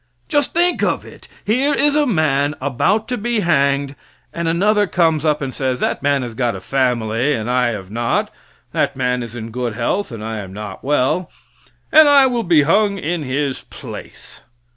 [0.27, 1.27] Just think of it.
[1.45, 3.93] Here is a man about to be hanged,
[4.33, 7.91] and another comes up and says: "That man has got a family, and I have
[7.91, 8.31] not;
[8.71, 11.29] that man is in good health and I am not well,
[11.91, 14.41] and I will be hung in his place."